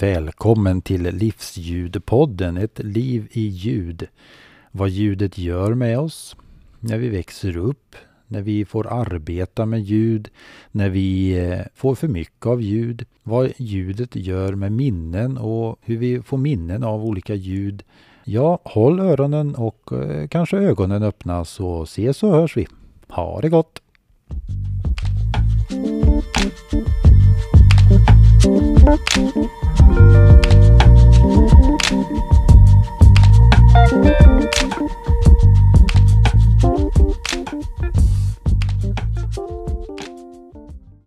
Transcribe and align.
Välkommen 0.00 0.82
till 0.82 1.02
Livsljudpodden, 1.02 2.56
ett 2.56 2.78
liv 2.78 3.28
i 3.32 3.40
ljud. 3.40 4.08
Vad 4.70 4.88
ljudet 4.88 5.38
gör 5.38 5.74
med 5.74 5.98
oss 5.98 6.36
när 6.80 6.98
vi 6.98 7.08
växer 7.08 7.56
upp, 7.56 7.96
när 8.26 8.42
vi 8.42 8.64
får 8.64 8.86
arbeta 8.86 9.66
med 9.66 9.80
ljud, 9.80 10.28
när 10.70 10.88
vi 10.88 11.38
eh, 11.38 11.60
får 11.74 11.94
för 11.94 12.08
mycket 12.08 12.46
av 12.46 12.62
ljud, 12.62 13.06
vad 13.22 13.52
ljudet 13.56 14.16
gör 14.16 14.54
med 14.54 14.72
minnen 14.72 15.38
och 15.38 15.78
hur 15.82 15.96
vi 15.96 16.22
får 16.22 16.38
minnen 16.38 16.84
av 16.84 17.04
olika 17.04 17.34
ljud. 17.34 17.82
Ja, 18.24 18.58
håll 18.64 19.00
öronen 19.00 19.54
och 19.54 19.92
eh, 19.92 20.28
kanske 20.28 20.56
ögonen 20.56 21.02
öppna 21.02 21.44
så 21.44 21.82
ses 21.82 22.22
och 22.22 22.30
hörs 22.30 22.56
vi. 22.56 22.66
Ha 23.08 23.40
det 23.40 23.48
gott! 23.48 23.83